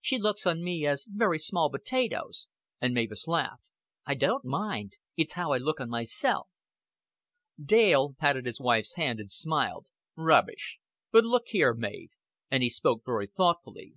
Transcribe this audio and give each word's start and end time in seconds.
She 0.00 0.16
looks 0.16 0.46
on 0.46 0.64
me 0.64 0.86
as 0.86 1.04
very 1.06 1.38
small 1.38 1.68
potatoes," 1.70 2.48
and 2.80 2.94
Mavis 2.94 3.28
laughed. 3.28 3.64
"I 4.06 4.14
don't 4.14 4.42
mind. 4.42 4.94
It's 5.18 5.34
how 5.34 5.52
I 5.52 5.58
look 5.58 5.80
on 5.82 5.90
myself." 5.90 6.48
Dale 7.62 8.14
patted 8.18 8.46
his 8.46 8.58
wife's 8.58 8.94
hand, 8.94 9.20
and 9.20 9.30
smiled. 9.30 9.88
"Rubbish! 10.16 10.78
But 11.12 11.26
look 11.26 11.48
here, 11.48 11.74
Mav;" 11.74 12.08
and 12.50 12.62
he 12.62 12.70
spoke 12.70 13.04
very 13.04 13.26
thoughtfully. 13.26 13.96